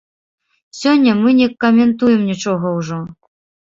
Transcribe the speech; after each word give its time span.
Сёння 0.81 1.11
мы 1.21 1.29
не 1.43 1.51
каментуем 1.67 2.21
нічога 2.35 2.77
ўжо. 2.83 2.99